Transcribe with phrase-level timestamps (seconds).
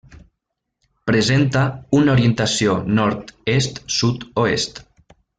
[1.09, 1.61] Presenta
[1.99, 4.83] una orientació nord-est-sud-oest.